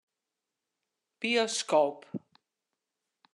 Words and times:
Bioskoop. 1.19 1.99